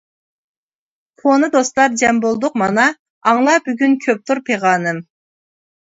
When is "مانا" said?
2.65-2.89